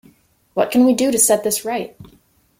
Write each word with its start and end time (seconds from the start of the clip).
What 0.55 0.71
can 0.71 0.83
we 0.83 0.95
do 0.95 1.11
to 1.11 1.19
set 1.19 1.43
this 1.43 1.63
right? 1.63 1.95